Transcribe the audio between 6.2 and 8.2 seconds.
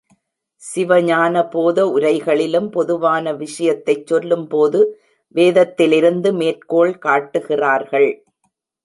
மேற்கோள் காட்டுகிறார்கள்.